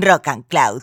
Rock 0.00 0.28
and 0.28 0.46
Cloud, 0.46 0.82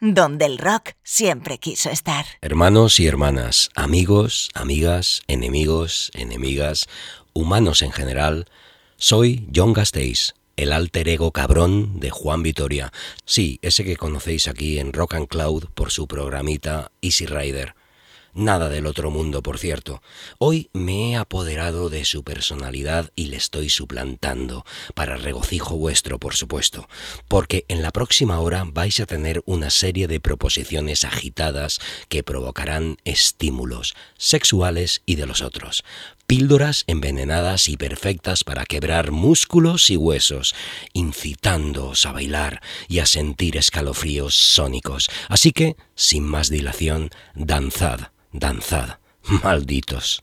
donde 0.00 0.44
el 0.44 0.58
rock 0.58 0.90
siempre 1.02 1.58
quiso 1.58 1.90
estar. 1.90 2.24
Hermanos 2.40 3.00
y 3.00 3.06
hermanas, 3.06 3.70
amigos, 3.74 4.50
amigas, 4.54 5.22
enemigos, 5.28 6.10
enemigas, 6.14 6.88
humanos 7.32 7.82
en 7.82 7.92
general, 7.92 8.46
soy 8.96 9.48
John 9.54 9.72
Gasteiz, 9.72 10.34
el 10.56 10.72
alter 10.72 11.08
ego 11.08 11.32
cabrón 11.32 12.00
de 12.00 12.10
Juan 12.10 12.42
Vitoria. 12.42 12.92
Sí, 13.24 13.58
ese 13.62 13.84
que 13.84 13.96
conocéis 13.96 14.46
aquí 14.46 14.78
en 14.78 14.92
Rock 14.92 15.14
and 15.14 15.28
Cloud 15.28 15.66
por 15.74 15.90
su 15.90 16.06
programita 16.06 16.92
Easy 17.00 17.26
Rider. 17.26 17.74
Nada 18.32 18.68
del 18.68 18.86
otro 18.86 19.10
mundo, 19.10 19.42
por 19.42 19.58
cierto. 19.58 20.02
Hoy 20.38 20.70
me 20.72 21.10
he 21.10 21.16
apoderado 21.16 21.90
de 21.90 22.04
su 22.04 22.22
personalidad 22.22 23.10
y 23.16 23.26
le 23.26 23.36
estoy 23.36 23.70
suplantando, 23.70 24.64
para 24.94 25.16
regocijo 25.16 25.76
vuestro, 25.76 26.20
por 26.20 26.36
supuesto, 26.36 26.88
porque 27.26 27.64
en 27.66 27.82
la 27.82 27.90
próxima 27.90 28.38
hora 28.38 28.64
vais 28.64 29.00
a 29.00 29.06
tener 29.06 29.42
una 29.46 29.70
serie 29.70 30.06
de 30.06 30.20
proposiciones 30.20 31.04
agitadas 31.04 31.80
que 32.08 32.22
provocarán 32.22 32.98
estímulos 33.04 33.94
sexuales 34.16 35.02
y 35.06 35.16
de 35.16 35.26
los 35.26 35.42
otros. 35.42 35.82
Píldoras 36.28 36.84
envenenadas 36.86 37.68
y 37.68 37.76
perfectas 37.76 38.44
para 38.44 38.64
quebrar 38.64 39.10
músculos 39.10 39.90
y 39.90 39.96
huesos, 39.96 40.54
incitándoos 40.92 42.06
a 42.06 42.12
bailar 42.12 42.62
y 42.86 43.00
a 43.00 43.06
sentir 43.06 43.56
escalofríos 43.56 44.36
sónicos. 44.36 45.10
Así 45.28 45.50
que, 45.50 45.74
sin 45.96 46.22
más 46.22 46.48
dilación, 46.48 47.10
danzad 47.34 48.12
danzad, 48.32 48.98
malditos. 49.42 50.20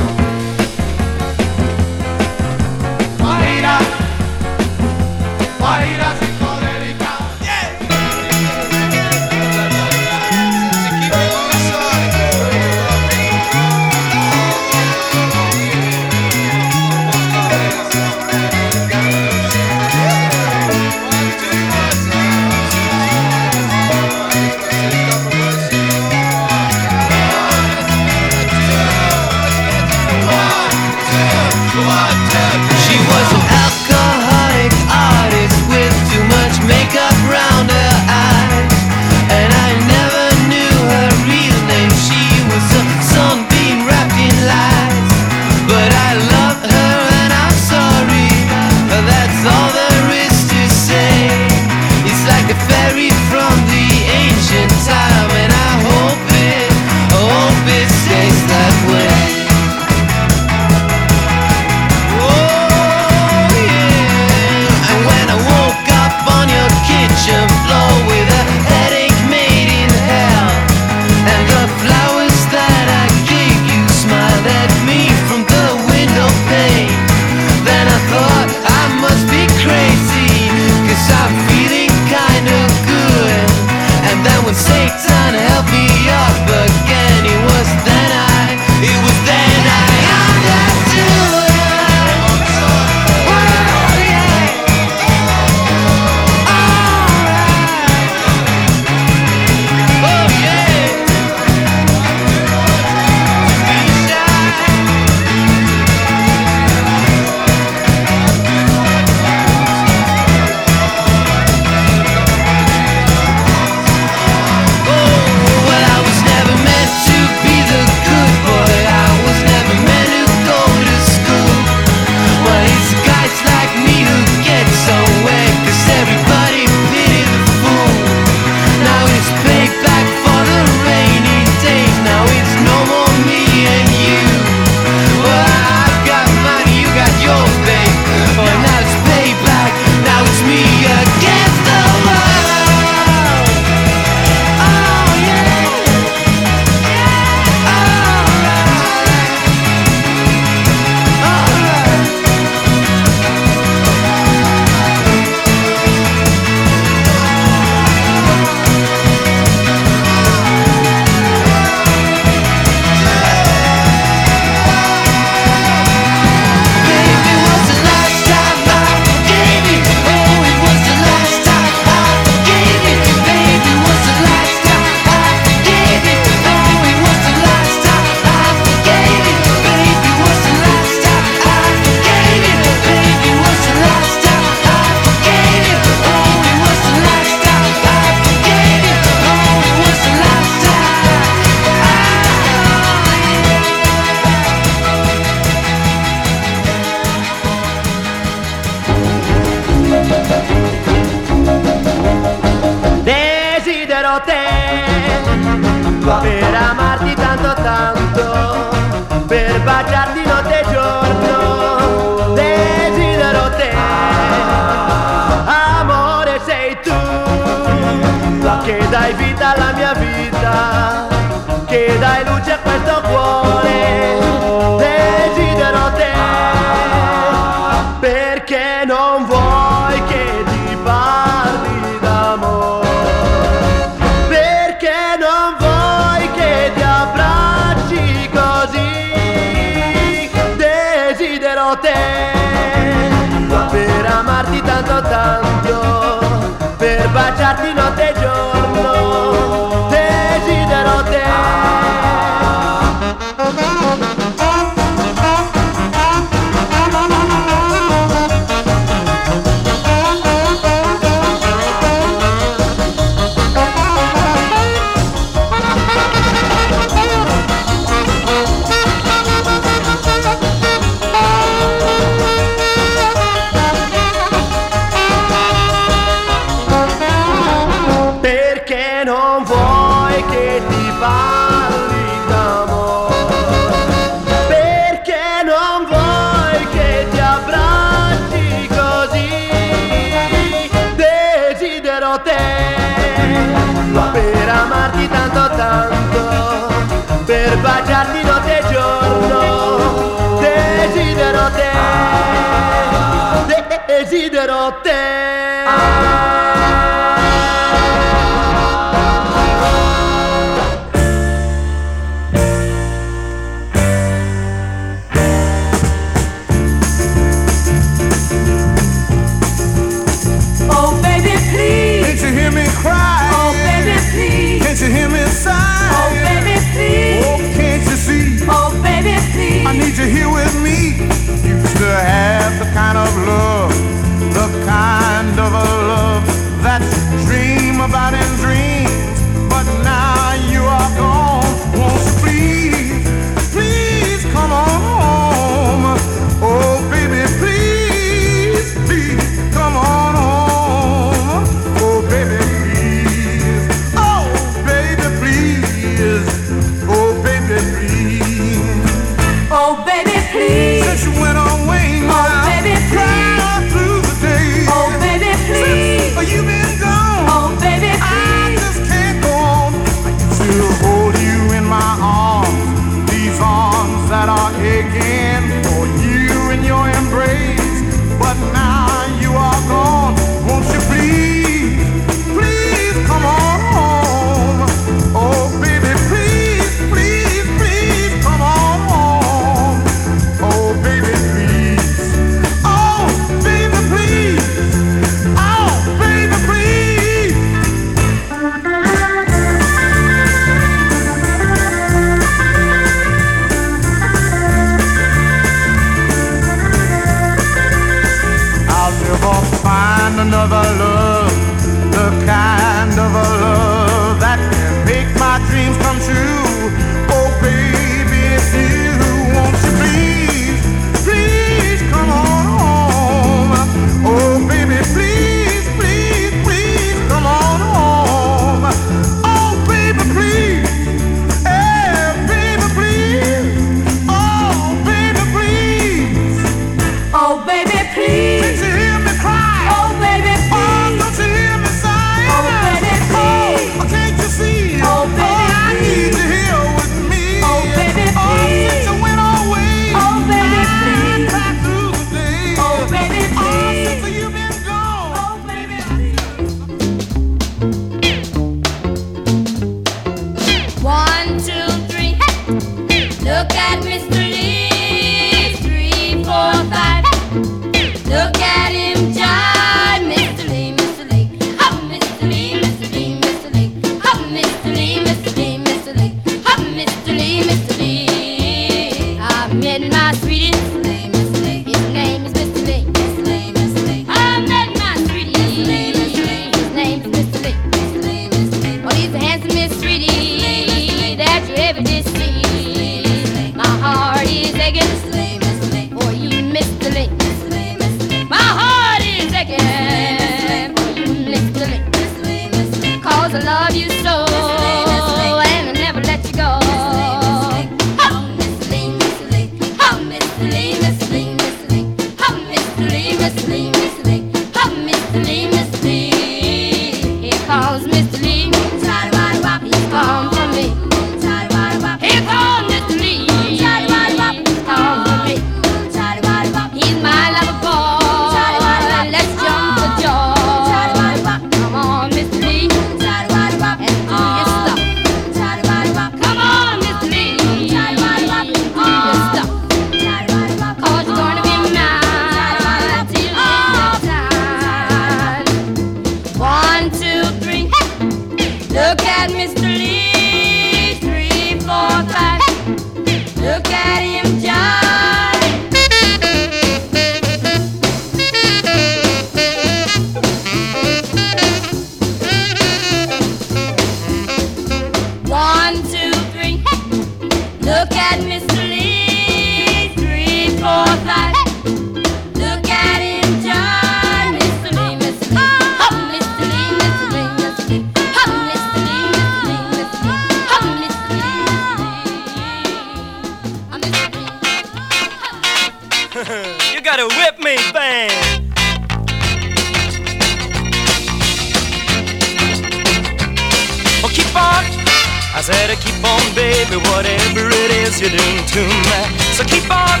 Whatever 597.96 598.12
you're 598.12 598.20
doing 598.20 598.46
to 598.46 598.62
me. 598.62 599.18
So 599.36 599.44
keep 599.44 599.68
on. 599.70 600.00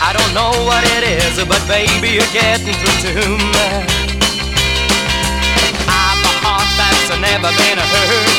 I 0.00 0.12
don't 0.16 0.32
know 0.32 0.50
what 0.64 0.84
it 0.96 1.04
is, 1.04 1.36
but 1.44 1.60
baby, 1.68 2.16
you're 2.16 2.32
getting 2.32 2.72
through 2.72 2.98
to 3.04 3.28
me. 3.36 3.68
I've 5.88 6.24
a 6.24 6.32
heart 6.40 6.68
that's 6.78 7.10
never 7.20 7.50
been 7.52 7.78
hurt. 7.78 8.36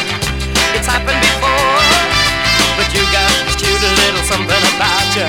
It's 0.74 0.88
happened 0.88 1.20
before, 1.22 1.82
but 2.78 2.88
you 2.94 3.04
got 3.14 3.30
this 3.46 3.58
cute 3.60 3.78
little 3.78 4.24
something 4.26 4.64
about 4.74 5.06
you 5.14 5.28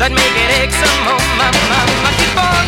that 0.00 0.12
make 0.12 0.34
it 0.36 0.50
ache 0.60 0.74
some 0.74 0.98
more. 1.06 1.22
My, 1.38 1.48
my, 1.70 1.80
my, 2.04 2.12
keep 2.18 2.36
on. 2.36 2.64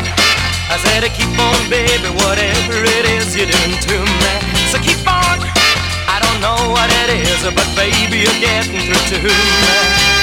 I 0.70 0.78
said, 0.86 1.04
keep 1.12 1.34
on, 1.36 1.58
baby, 1.68 2.08
whatever 2.22 2.80
it 2.80 3.04
is 3.18 3.34
you're 3.36 3.50
doing 3.50 3.76
to 3.76 3.96
me. 3.98 4.32
So 4.70 4.78
keep 4.78 5.02
on. 5.04 5.42
I 6.06 6.22
don't 6.22 6.40
know 6.40 6.70
what 6.70 6.88
it 7.04 7.28
is, 7.28 7.42
but 7.42 7.68
baby, 7.74 8.24
you're 8.24 8.40
getting 8.40 8.80
through 8.86 9.18
to 9.18 9.28
me. 9.28 10.19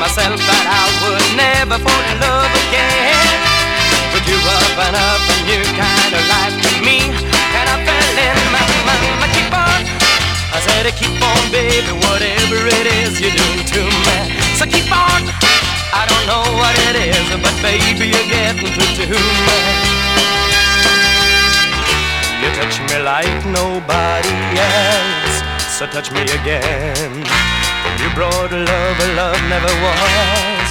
Myself 0.00 0.38
that 0.38 0.66
I 0.66 0.84
would 1.02 1.28
never 1.38 1.76
fall 1.78 2.04
in 2.10 2.16
love 2.18 2.52
again. 2.68 3.38
But 4.10 4.22
you 4.26 4.38
up 4.38 4.76
and 4.86 4.96
up 4.96 5.22
a 5.22 5.36
new 5.46 5.64
kind 5.74 6.12
of 6.14 6.24
life 6.30 6.54
to 6.54 6.72
me, 6.82 6.98
and 7.10 7.66
I 7.66 7.76
fell 7.82 8.16
in 8.18 8.38
my, 8.54 8.62
my, 8.86 8.96
my 9.22 9.28
keep 9.34 9.50
on. 9.50 9.80
I 10.54 10.58
said, 10.62 10.86
keep 10.94 11.18
on, 11.18 11.42
baby, 11.50 11.92
whatever 12.06 12.58
it 12.62 12.86
is 13.02 13.18
you're 13.20 13.34
doing 13.34 13.66
to 13.74 13.82
me. 13.82 14.18
So 14.58 14.66
keep 14.66 14.90
on. 14.90 15.26
I 15.94 16.06
don't 16.10 16.26
know 16.26 16.46
what 16.58 16.74
it 16.90 16.96
is, 17.10 17.26
but 17.38 17.54
baby, 17.62 18.10
you're 18.10 18.28
getting 18.30 18.70
through 18.74 18.94
to 18.98 19.18
me. 19.18 19.58
You 22.42 22.50
touch 22.58 22.76
me 22.90 22.98
like 23.02 23.46
nobody 23.46 24.34
else, 24.58 25.34
so 25.78 25.86
touch 25.86 26.10
me 26.10 26.22
again. 26.22 27.53
You 28.04 28.12
brought 28.12 28.52
love, 28.52 29.00
a 29.00 29.08
love 29.16 29.40
never 29.48 29.72
was. 29.80 30.70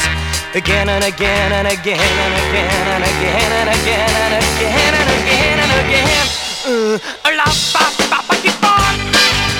Again 0.53 0.85
and 0.87 1.03
again 1.03 1.49
and 1.49 1.65
again 1.65 1.97
and 1.97 2.33
again 2.45 2.85
and 2.93 3.03
again 3.09 3.51
and 3.57 3.69
again 3.73 4.13
and 4.21 4.33
again 4.37 4.93
and 4.93 5.09
again 5.17 5.57
and 5.65 5.73
again. 5.81 6.27
Uh, 6.61 7.33
la 7.33 7.49
pa 7.73 7.89
pa 8.05 8.21
pa 8.21 8.35
keep 8.37 8.61
on. 8.61 8.93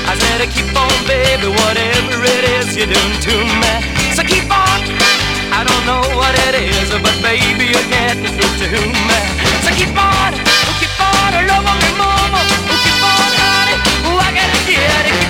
I 0.06 0.14
said 0.22 0.46
keep 0.54 0.70
on, 0.70 0.94
baby, 1.10 1.50
whatever 1.50 2.22
it 2.22 2.46
is 2.62 2.78
you're 2.78 2.86
doing 2.86 3.18
to 3.26 3.36
me. 3.42 3.74
So 4.14 4.22
keep 4.22 4.46
on. 4.54 4.80
I 5.50 5.66
don't 5.66 5.86
know 5.90 6.06
what 6.14 6.38
it 6.46 6.54
is, 6.54 6.94
but 7.02 7.18
baby, 7.26 7.74
you're 7.74 7.90
getting 7.90 8.30
through 8.38 8.54
to 8.70 8.70
me. 8.86 9.20
So 9.66 9.74
keep 9.74 9.98
on, 9.98 10.30
keep 10.78 10.94
on, 11.02 11.42
love 11.50 11.66
on 11.66 11.78
me, 11.82 11.90
mama. 11.98 12.38
Keep 12.86 13.02
on, 13.02 13.30
honey. 13.42 13.82
I 14.14 14.30
gotta 14.30 14.62
get 14.70 15.06
it. 15.10 15.23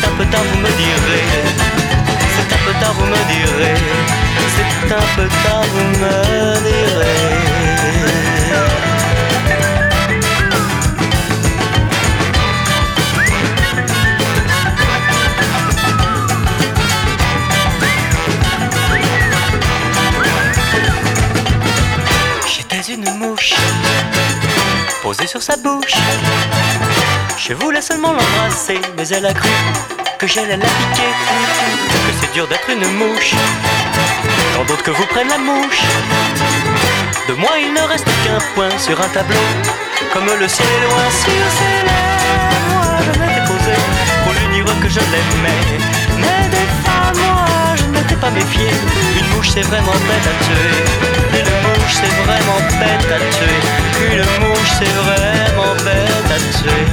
C'est 0.00 0.06
un 0.06 0.12
peu 0.16 0.24
tard, 0.26 0.42
vous 0.42 0.58
me 0.60 0.68
direz. 0.68 1.24
C'est 2.34 2.54
un 2.54 2.58
peu 2.64 2.72
tard, 2.80 2.94
vous 2.94 3.06
me 3.06 3.16
direz. 3.32 3.74
C'est 4.56 4.92
un 4.92 5.06
peu 5.16 5.28
tard, 5.44 5.64
vous 5.72 5.84
me 5.98 6.14
direz. 6.62 7.40
J'étais 22.46 22.94
une 22.94 23.18
mouche 23.18 23.54
posée 25.02 25.26
sur 25.26 25.42
sa 25.42 25.56
bouche. 25.56 25.94
Je 27.42 27.54
voulais 27.54 27.80
seulement 27.80 28.12
l'embrasser, 28.12 28.78
mais 28.98 29.08
elle 29.08 29.24
a 29.24 29.32
cru 29.32 29.48
que 30.18 30.26
j'allais 30.26 30.58
la 30.58 30.66
piquer. 30.66 31.10
Que 31.88 32.12
c'est 32.20 32.32
dur 32.34 32.46
d'être 32.46 32.68
une 32.68 32.86
mouche. 32.98 33.34
Tant 34.54 34.64
d'autres 34.64 34.82
que 34.82 34.90
vous 34.90 35.06
prennent 35.06 35.30
la 35.30 35.38
mouche. 35.38 35.80
De 37.28 37.32
moi, 37.32 37.52
il 37.58 37.72
ne 37.72 37.80
reste 37.80 38.04
qu'un 38.04 38.38
point 38.54 38.76
sur 38.76 39.00
un 39.00 39.08
tableau. 39.08 39.36
Comme 40.12 40.26
le 40.26 40.48
ciel 40.48 40.68
est 40.68 40.84
loin 40.84 41.10
sur 41.10 41.44
ses 41.56 41.76
lèvres. 41.88 42.60
Moi, 42.74 42.84
je 43.06 43.18
m'étais 43.18 43.44
posé 43.46 43.74
pour 44.22 44.32
lui 44.34 44.46
dire 44.54 44.80
que 44.82 44.88
je 44.90 45.00
l'aimais. 45.00 45.64
Mais 46.18 46.48
des 46.50 46.68
femmes, 46.84 47.24
moi, 47.24 47.74
je 47.74 47.84
ne 47.84 47.88
m'étais 47.88 48.16
pas 48.16 48.30
méfié. 48.30 48.68
Une 49.18 49.28
mouche, 49.34 49.48
c'est 49.54 49.62
vraiment 49.62 49.92
bête 49.92 50.26
à 50.26 50.44
tuer 50.44 51.49
mouche, 51.90 51.98
c'est 52.02 52.14
vraiment 52.22 52.60
bête 52.78 53.10
à 53.10 53.18
tuer. 53.34 53.60
Une 54.12 54.46
mouche, 54.46 54.72
c'est 54.78 54.94
vraiment 55.02 55.74
bête 55.84 56.30
à 56.30 56.38
tuer. 56.58 56.86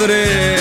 polvere 0.00 0.59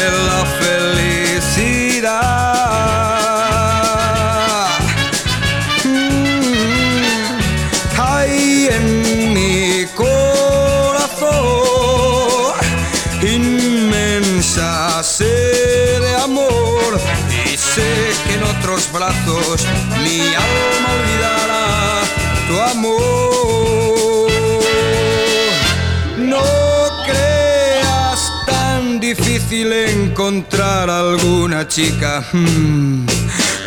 encontrar 30.30 30.88
alguna 30.92 31.68
chica 31.68 32.24
hmm, 32.32 33.06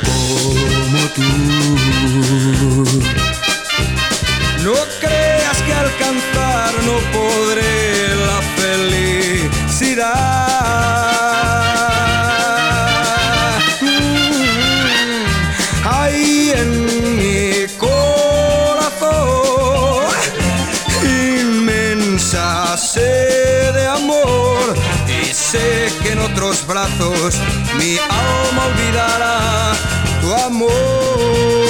como 0.04 0.98
tú. 1.16 2.51
brazos 26.66 27.34
mi 27.78 27.98
alma 27.98 28.64
olvidará 28.66 29.72
tu 30.20 30.34
amor. 30.34 31.61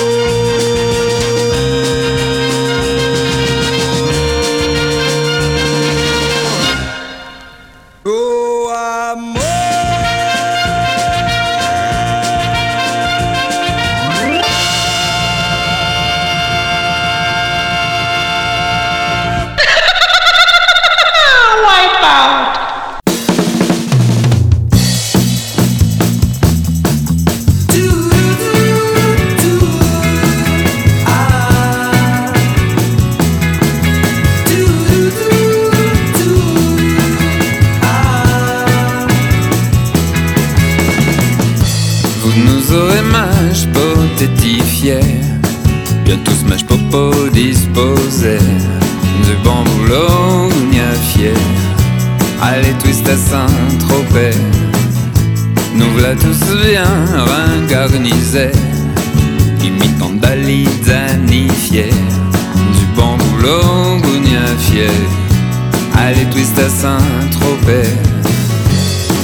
composait 47.82 48.38
de 48.38 49.34
bamboulogne 49.44 50.82
fier. 51.02 51.34
Allez, 52.40 52.74
twist 52.82 53.08
à 53.08 53.16
Saint-Tropez. 53.16 54.36
Nous 55.74 55.90
voilà 55.94 56.14
tous 56.14 56.40
bien 56.66 56.84
ringarnisés, 57.32 58.52
imitant 59.62 60.12
Dali 60.20 60.66
fier 61.48 61.90
du 62.76 62.86
bamboulogne 62.96 64.38
fier. 64.58 64.90
Allez, 65.96 66.26
twist 66.30 66.58
à 66.58 66.68
Saint-Tropez. 66.68 67.88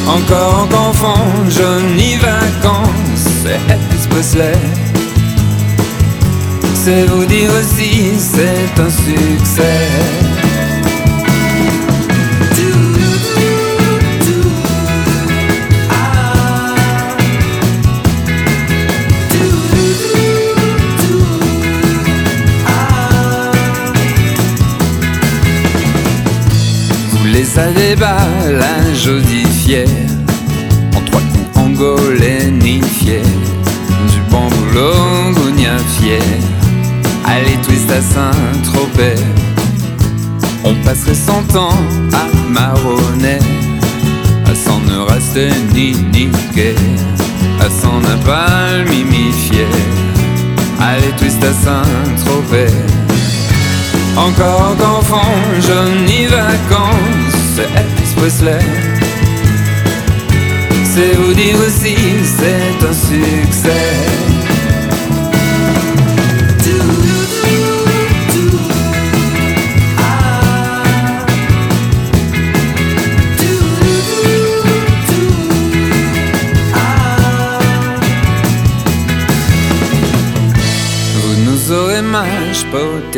Encore 0.07 0.63
en 0.63 0.67
confond, 0.67 1.21
Johnny 1.51 2.17
Vacances, 2.17 3.45
Elvis 3.69 4.07
Presley. 4.09 4.88
C'est 6.91 7.05
vous 7.05 7.27
dire 7.27 7.51
aussi, 7.51 8.15
c'est 8.17 8.81
un 8.81 8.89
succès. 8.89 9.63
Vous 27.11 27.27
les 27.27 27.45
savez 27.45 27.97
pas, 27.97 28.17
la 28.51 28.95
jolie 28.95 29.45
fière, 29.45 29.87
en 30.97 31.03
trois 31.03 31.21
coups 31.21 31.59
angolais 31.59 32.51
ni 32.51 32.81
fier, 32.81 33.21
du 34.11 34.21
bon 34.31 34.49
boulot, 34.49 35.35
gounia 35.35 35.77
fier, 36.01 36.23
à 37.91 38.01
Saint-Tropez, 38.01 39.15
on 40.65 40.75
passerait 40.85 41.15
cent 41.15 41.57
ans 41.57 41.77
à 42.13 42.51
marronner, 42.51 43.39
à 44.47 44.55
s'en 44.55 44.81
ne 44.81 44.99
rester 44.99 45.49
ni 45.75 45.93
niquer, 46.13 46.75
à 47.61 47.71
s'en 47.71 48.01
n'a 48.01 48.17
pas 48.25 48.79
le 48.79 48.85
mimi 48.91 49.33
fier, 49.33 49.67
allez 50.81 51.13
twist 51.19 51.43
à 51.43 51.53
Saint-Tropez. 51.53 52.73
Encore 54.17 54.75
qu'enfant, 54.79 55.33
Johnny 55.61 56.27
vacances, 56.27 57.39
c'est 57.55 57.69
Elvis 57.79 58.15
Presley. 58.17 58.59
C'est 60.85 61.15
vous 61.17 61.33
dire 61.33 61.57
aussi, 61.67 61.97
c'est 62.25 62.87
un 62.87 62.93
succès. 62.93 64.28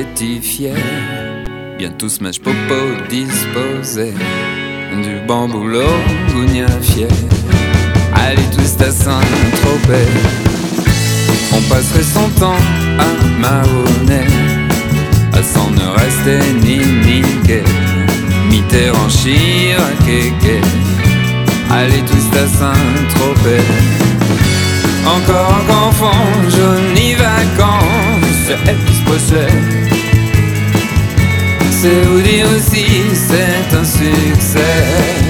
Potétifié, 0.01 0.73
bien 1.79 1.91
tous 1.91 2.21
mâche 2.21 2.41
popo 2.41 2.75
disposés, 3.09 4.15
du 5.03 5.27
bon 5.27 5.49
boulot, 5.49 5.95
gounia 6.33 6.67
fier, 6.81 7.09
allez 8.15 8.49
tous 8.55 8.83
à 8.83 8.91
Saint-Tropez. 8.91 10.09
On 11.53 11.61
passerait 11.69 12.03
son 12.03 12.29
temps 12.41 12.63
à 12.99 13.41
marronner, 13.41 14.27
à 15.33 15.43
s'en 15.43 15.71
ne 15.71 15.87
rester 15.99 16.39
ni 16.63 16.79
niquer, 16.79 17.63
Mitterrand, 18.49 19.09
Chirac 19.09 20.09
et 20.09 20.33
allez 21.71 22.03
tous 22.07 22.39
à 22.39 22.47
Saint-Tropez. 22.47 23.65
Encore 25.07 25.61
qu'enfant, 25.67 26.27
Johnny 26.49 27.15
vacances, 27.15 28.59
Elvis 28.67 29.01
Presley. 29.07 29.49
C'est 29.51 29.77
vous 29.77 29.89
dire 31.88 32.47
aussi, 32.55 32.85
c'est 33.14 33.75
un 33.75 33.85
succès. 33.85 35.30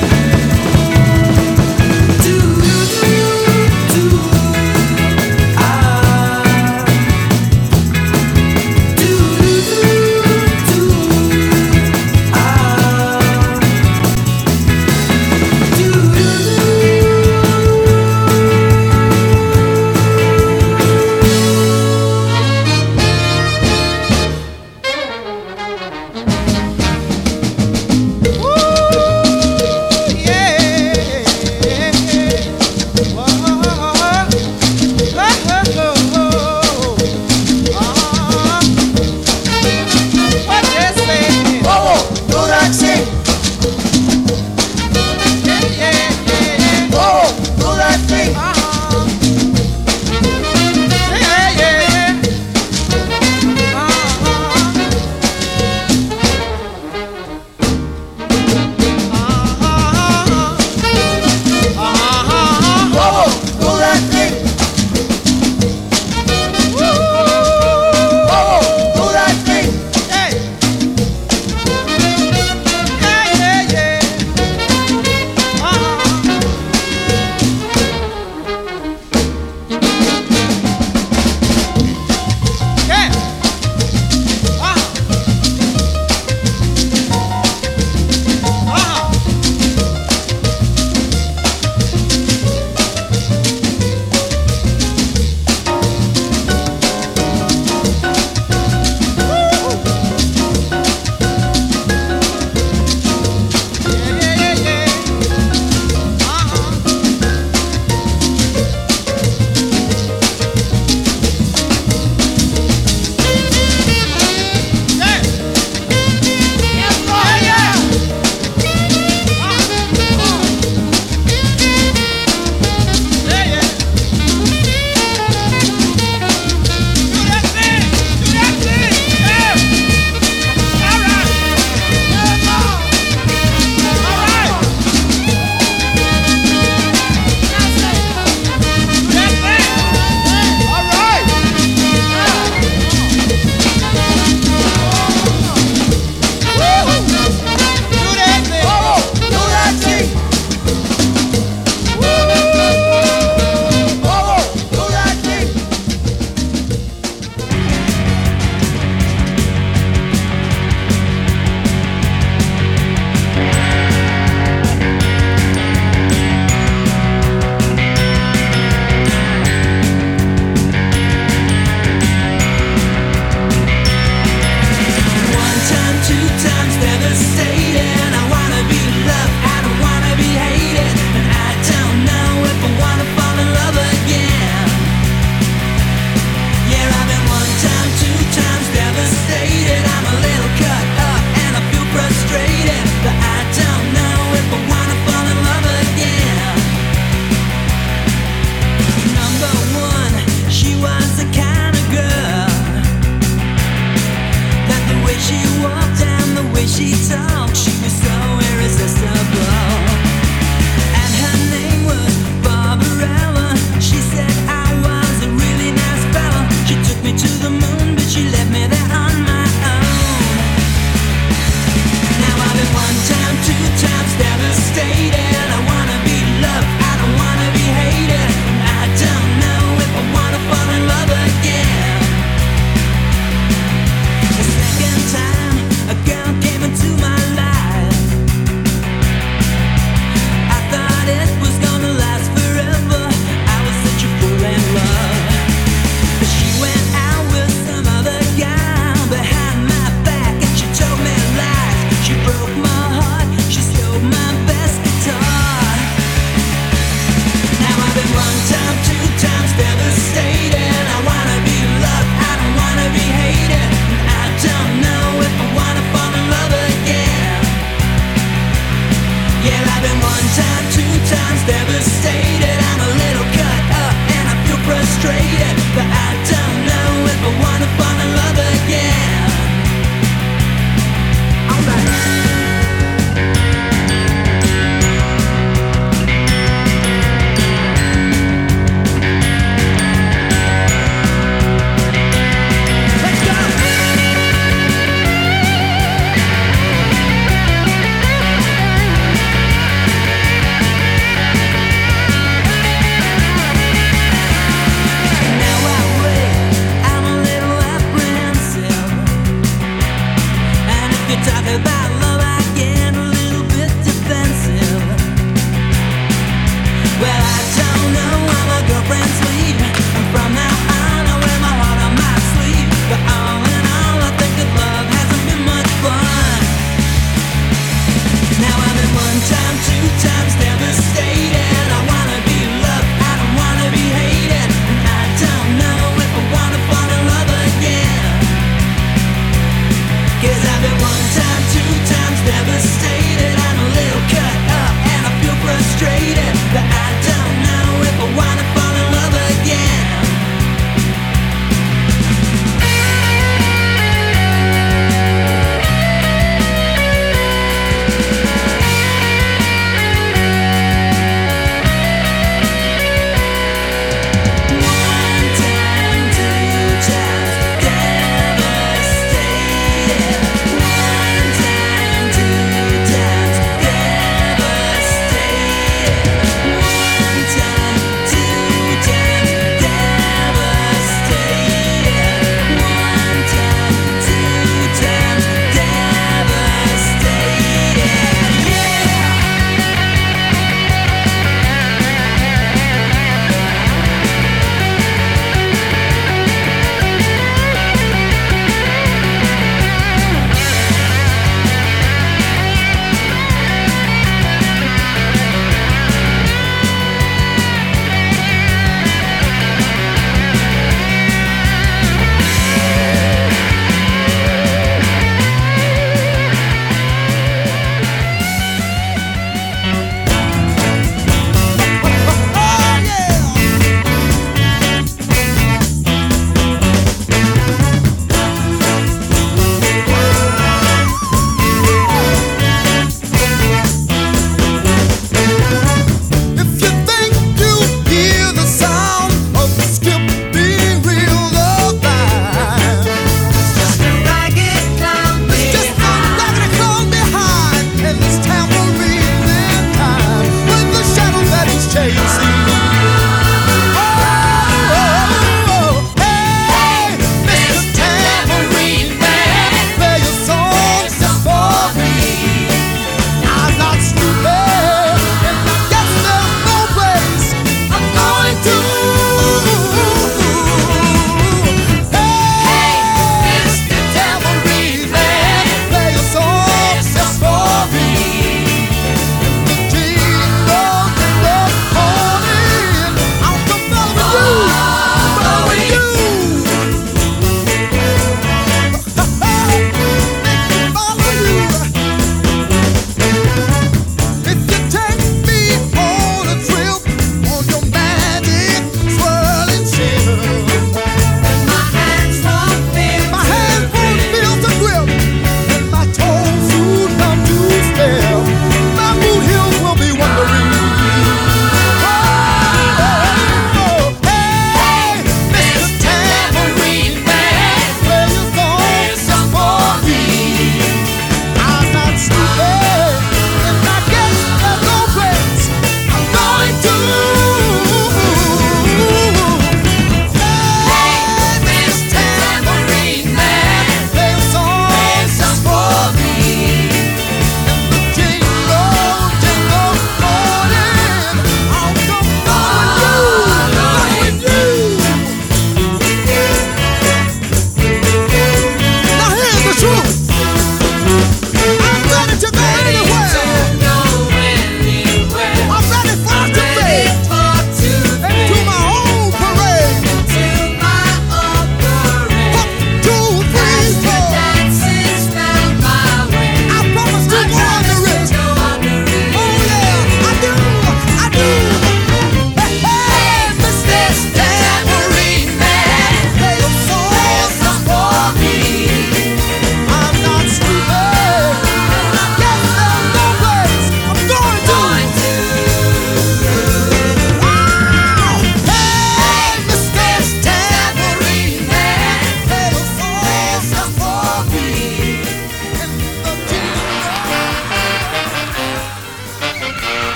Well, 317.00 317.08
I 317.08 317.40
don't 317.56 317.92
know. 317.94 318.29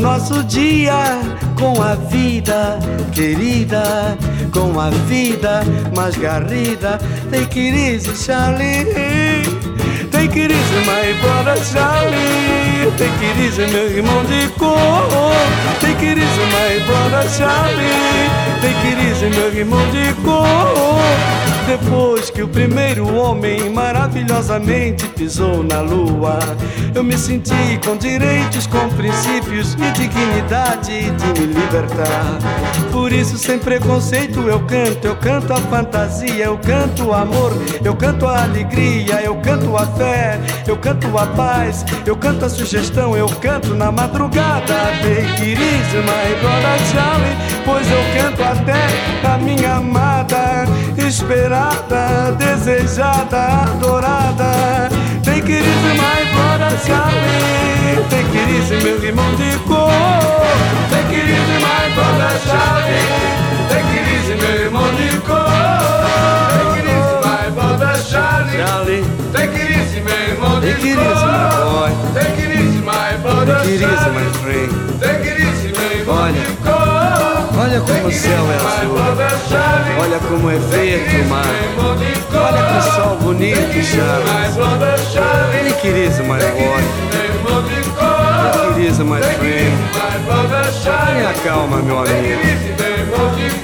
Nosso 0.00 0.42
dia 0.44 1.20
com 1.58 1.80
a 1.82 1.94
vida 1.94 2.78
querida, 3.12 4.16
com 4.52 4.80
a 4.80 4.90
vida 4.90 5.62
mais 5.94 6.16
garrida. 6.16 6.98
Take 7.30 7.60
it 7.60 7.76
easy, 7.76 8.14
Charlie. 8.16 8.86
Take 10.10 10.38
it 10.38 10.52
easy, 10.52 10.80
my 10.86 11.12
brother 11.20 11.56
Charlie. 11.64 12.90
Take 12.96 13.24
it 13.24 13.40
easy, 13.40 13.66
meu 13.70 13.90
irmão 13.90 14.24
de 14.24 14.48
cor. 14.58 15.08
Take 15.80 16.06
it 16.06 16.18
easy, 16.18 16.44
my 16.50 16.84
brother 16.86 17.28
Charlie. 17.30 18.30
Take 18.60 18.86
it 18.88 18.98
easy, 19.10 19.28
meu 19.38 19.54
irmão 19.54 19.86
de 19.90 20.12
cor. 20.22 21.00
Depois 21.66 22.30
que 22.30 22.42
o 22.42 22.48
primeiro 22.48 23.14
homem 23.14 23.70
maravilhosamente 23.70 25.09
pisou 25.20 25.62
na 25.62 25.82
lua, 25.82 26.38
eu 26.94 27.04
me 27.04 27.18
senti 27.18 27.78
com 27.84 27.94
direitos, 27.94 28.66
com 28.66 28.88
princípios 28.88 29.74
e 29.74 29.90
dignidade 29.92 31.10
de 31.10 31.40
me 31.40 31.52
libertar. 31.52 32.38
Por 32.90 33.12
isso, 33.12 33.36
sem 33.36 33.58
preconceito, 33.58 34.40
eu 34.48 34.60
canto, 34.60 35.06
eu 35.06 35.14
canto 35.16 35.52
a 35.52 35.58
fantasia, 35.58 36.46
eu 36.46 36.56
canto 36.56 37.08
o 37.08 37.12
amor, 37.12 37.52
eu 37.84 37.94
canto 37.94 38.26
a 38.26 38.44
alegria, 38.44 39.20
eu 39.22 39.36
canto 39.42 39.76
a 39.76 39.86
fé, 39.88 40.40
eu 40.66 40.78
canto 40.78 41.06
a 41.18 41.26
paz, 41.26 41.84
eu 42.06 42.16
canto 42.16 42.46
a 42.46 42.48
sugestão, 42.48 43.14
eu 43.14 43.28
canto 43.28 43.74
na 43.74 43.92
madrugada. 43.92 44.74
Take 45.02 45.52
it 45.52 45.60
pois 47.66 47.86
eu 47.90 48.02
canto 48.16 48.42
até 48.42 49.28
a 49.28 49.36
minha 49.36 49.74
amada 49.74 50.64
esperada, 50.96 52.32
desejada, 52.38 53.38
adorada. 53.64 54.88
Take 55.40 55.52
it 55.52 55.64
easy, 55.64 55.96
my 55.96 56.20
brother 56.34 56.76
Charlie. 56.84 57.96
Take 58.10 58.36
it 58.36 58.48
easy, 58.60 58.76
meu 58.84 59.02
irmão 59.02 59.34
de 59.36 59.56
cor. 59.66 59.88
Take 60.90 61.16
it 61.16 61.30
easy, 61.32 61.56
my 61.64 61.88
brother 61.94 62.36
Charlie. 62.44 63.08
Take 63.70 63.88
it 63.96 64.04
easy, 64.12 64.34
meu 64.36 64.56
irmão 64.66 64.94
de 64.96 65.08
cor. 65.20 65.48
Take 66.52 66.80
it 66.80 66.88
easy, 66.92 67.16
my 67.24 67.48
brother 67.54 67.96
Charlie. 68.02 68.58
Charlie. 68.58 69.04
Take 69.32 69.56
it 69.56 69.70
easy, 69.80 70.00
meu 70.02 70.20
irmão 70.28 70.60
de 70.60 70.74
cor. 70.74 70.84
Take 70.92 70.92
it 70.92 71.00
easy, 71.08 71.24
my 71.24 71.56
boy. 71.64 71.90
Take 72.12 72.42
it 72.42 72.50
easy, 72.60 72.80
my 72.84 73.16
brother 73.22 73.60
Take 73.62 73.72
it 73.72 73.80
easy, 73.80 74.10
my 74.12 74.28
friend. 74.42 74.70
Take 75.00 75.24
it 75.26 75.40
easy, 75.40 75.72
meu 75.72 76.00
irmão 76.00 76.32
de 76.32 76.44
cor. 76.62 76.99
Olha 77.60 77.78
como 77.80 78.06
o 78.06 78.10
céu 78.10 78.32
é 78.50 78.56
azul, 78.56 78.96
olha 80.02 80.18
como 80.20 80.50
é 80.50 80.56
verde 80.56 81.20
o 81.20 81.24
mar, 81.28 81.44
olha 82.34 82.62
que 82.72 82.80
sol 82.94 83.16
bonito, 83.18 83.84
Charles. 83.84 84.56
Take 85.68 85.88
it 85.88 86.08
easy, 86.08 86.22
my 86.22 86.38
boy. 86.38 86.82
Take 88.52 88.80
it 88.80 88.88
easy, 88.88 89.04
my 89.04 89.20
friend. 89.20 89.76
Tenha 91.06 91.34
calma, 91.44 91.82
meu 91.82 91.98
amigo. 91.98 92.40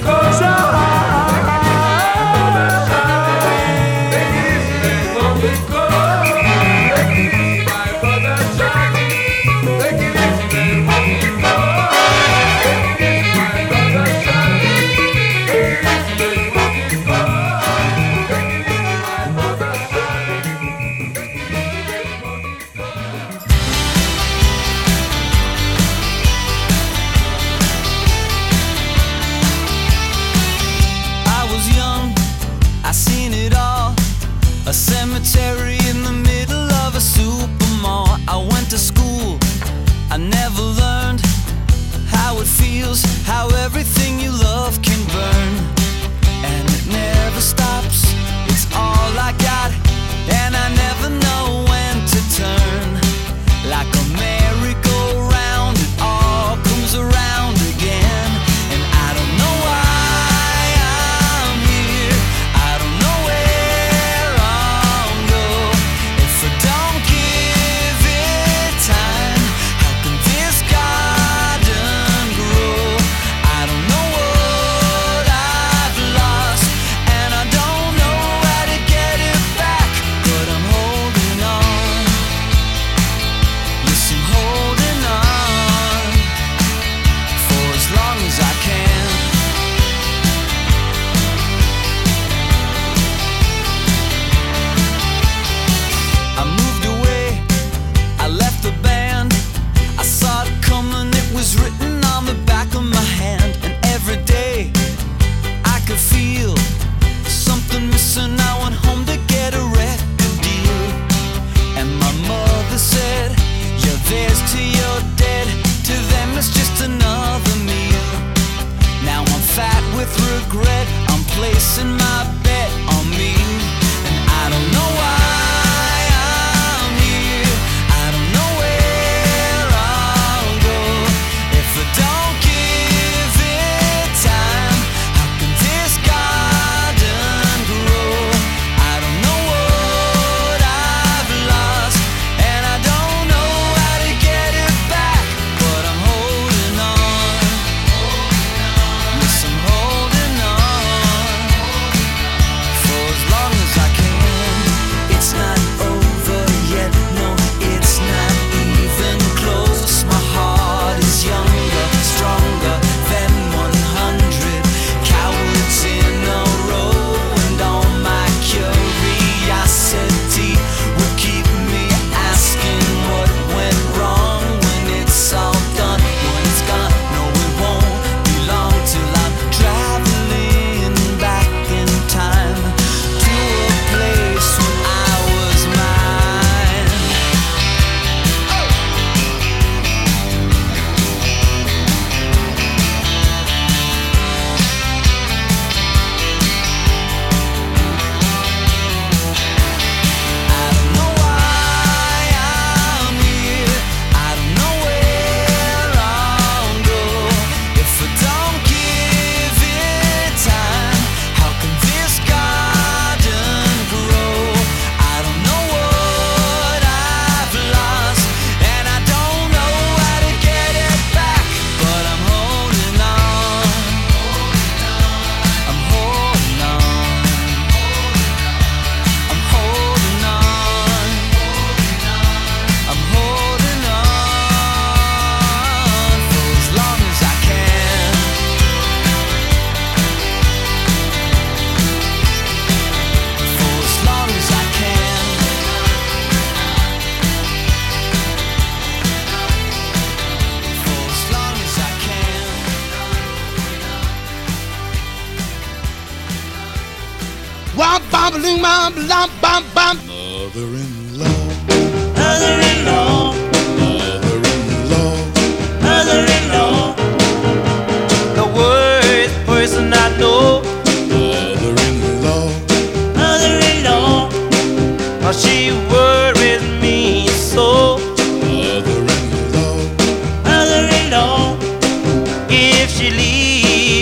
I 0.09 0.96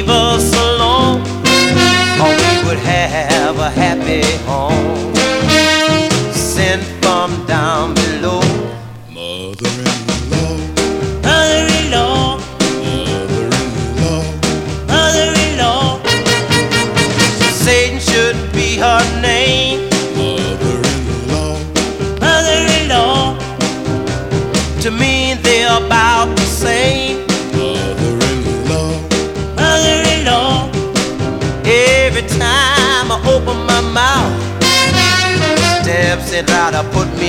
leave 0.06 0.16
us 0.16 0.53
alone, 0.53 1.22
or 2.22 2.30
we 2.30 2.68
would 2.68 2.80
have 2.80 3.58
a 3.58 3.70
happy 3.70 4.22
home. 4.45 4.75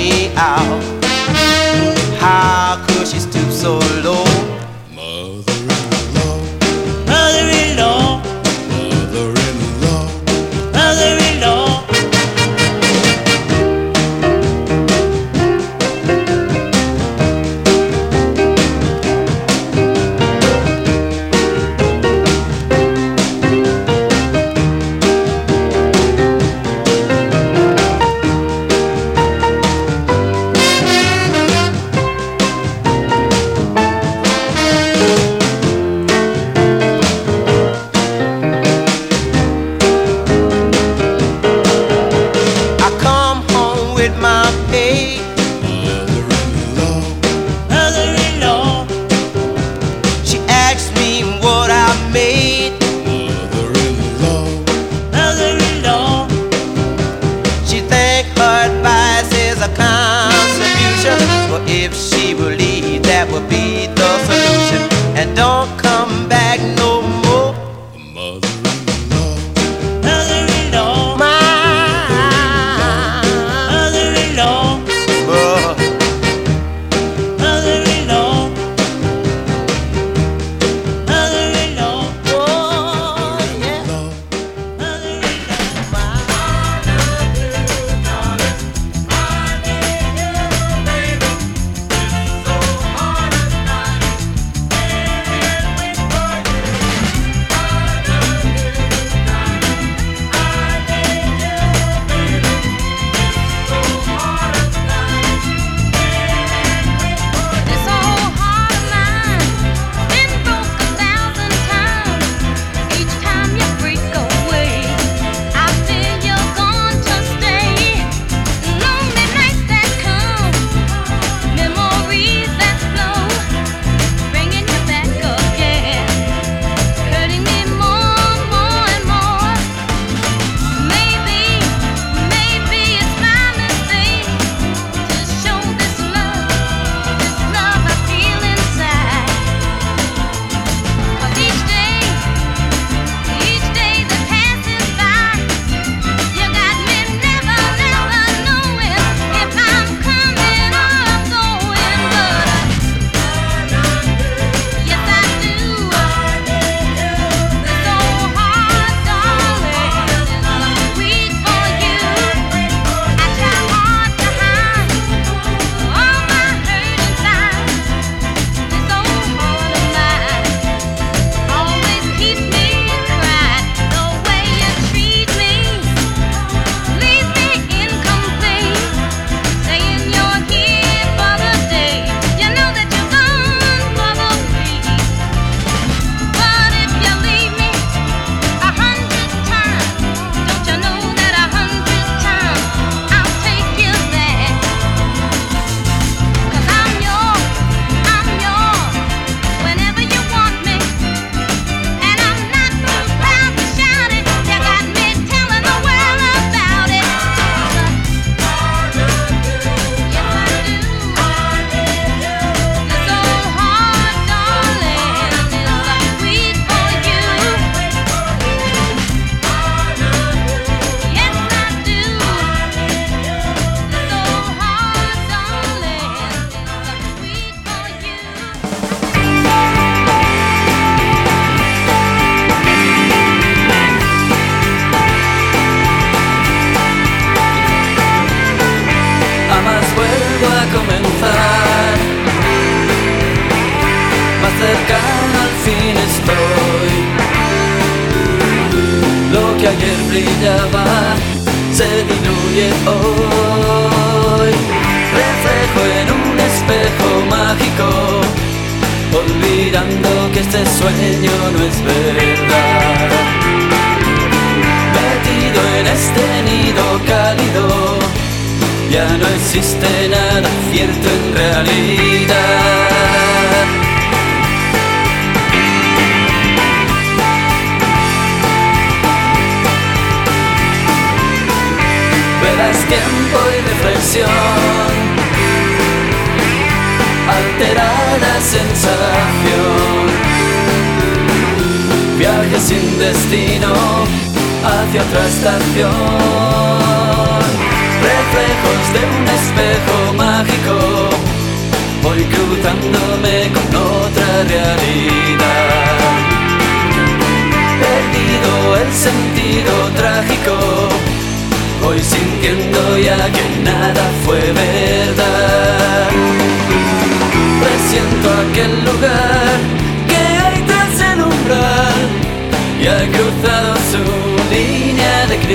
me 0.09 0.31
out. 0.35 0.81
How 2.19 2.83
could 2.87 3.07
she 3.07 3.19
stoop 3.19 3.51
so 3.51 3.79
low? 3.79 3.96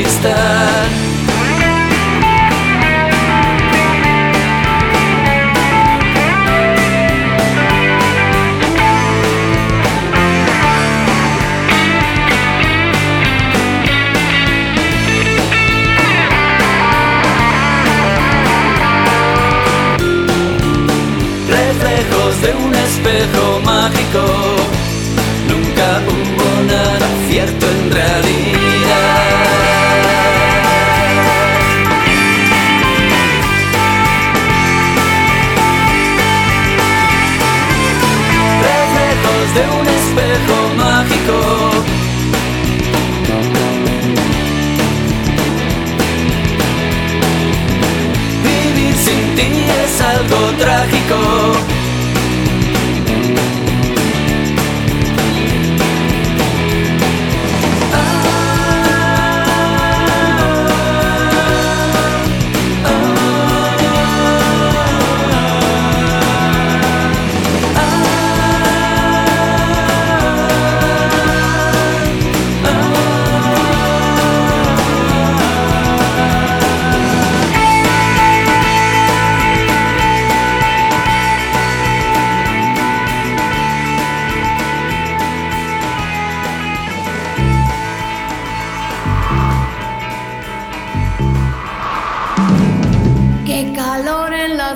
stand. 0.08 1.11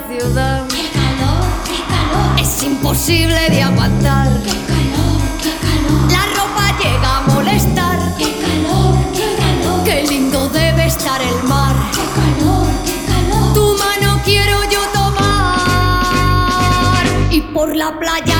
ciudad. 0.08 0.66
¡Qué 0.68 0.90
calor, 0.92 1.44
qué 1.64 1.78
calor! 1.88 2.40
Es 2.40 2.62
imposible 2.62 3.50
de 3.50 3.62
aguantar. 3.62 4.28
¡Qué 4.42 4.56
calor, 4.70 5.20
qué 5.42 5.52
calor! 5.64 6.12
La 6.12 6.24
ropa 6.36 6.64
llega 6.78 7.16
a 7.16 7.20
molestar. 7.22 7.98
¡Qué 8.18 8.30
calor, 8.44 8.94
qué 9.14 9.36
calor! 9.36 9.84
¡Qué 9.84 10.02
lindo 10.08 10.48
debe 10.50 10.86
estar 10.86 11.20
el 11.20 11.42
mar! 11.48 11.74
¡Qué 11.92 12.04
calor, 12.18 12.66
qué 12.84 12.96
calor! 13.10 13.54
Tu 13.54 13.76
mano 13.78 14.20
quiero 14.24 14.56
yo 14.70 14.80
tomar. 14.92 16.36
Y 17.30 17.40
por 17.40 17.74
la 17.74 17.98
playa 17.98 18.35